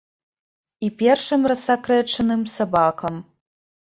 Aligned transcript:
І 0.85 0.89
першым 1.01 1.41
рассакрэчаным 1.51 2.41
сабакам. 2.57 3.21